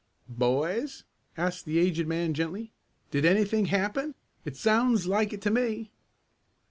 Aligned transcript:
"Boys," 0.27 1.03
asked 1.37 1.65
the 1.65 1.77
aged 1.77 2.07
man 2.07 2.33
gently. 2.33 2.73
"Did 3.11 3.23
anything 3.23 3.65
happen? 3.65 4.15
It 4.45 4.57
sounds 4.57 5.05
like 5.05 5.31
it 5.31 5.43
to 5.43 5.51
me." 5.51 5.91